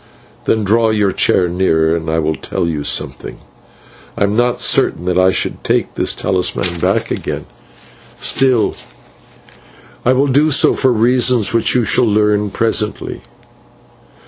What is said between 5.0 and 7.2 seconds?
that I should take this talisman back